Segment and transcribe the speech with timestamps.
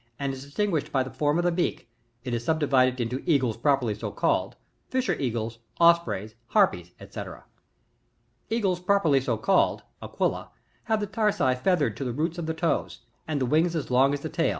[0.17, 1.87] and is distinguished by the form of the beak;
[2.23, 4.55] it is sub divided into Eagles properly so called,
[4.89, 7.07] Fisher Eagles, Ospreys, Harpies, &c.
[7.13, 7.43] 40.
[8.49, 10.47] Eagles properlt so called,— ^qnila,—
[10.85, 14.11] have the tarsi feathered to the roots of the toes, and the wings as long
[14.11, 14.49] as the tail.